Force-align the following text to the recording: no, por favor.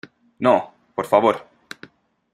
no, 0.39 0.71
por 0.95 1.05
favor. 1.05 1.45